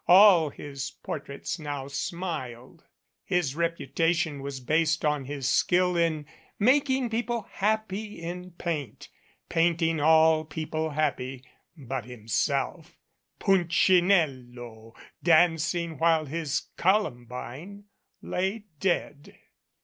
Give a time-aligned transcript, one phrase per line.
[0.07, 2.85] All his portraits now smiled.
[3.23, 6.25] His reputation was based on his skill in
[6.57, 9.09] making people happy in paint
[9.47, 11.43] painting all people happy
[11.77, 12.97] but himself
[13.39, 17.83] Ptmchi nello dancing while his Columbine
[18.23, 19.37] lay dead.